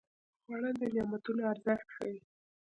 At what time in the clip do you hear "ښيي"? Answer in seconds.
1.95-2.17